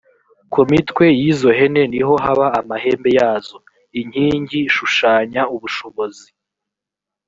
ku 0.51 0.59
mitwe 0.71 1.05
yizo 1.19 1.49
hene 1.59 1.81
niho 1.91 2.13
haba 2.25 2.47
amahembe 2.59 3.09
yazo. 3.19 3.57
inkingi 3.99 4.61
shushanya 4.75 5.41
ubushobozi. 5.55 6.27